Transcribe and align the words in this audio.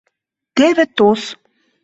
Теве 0.55 0.85
тос... 0.97 1.21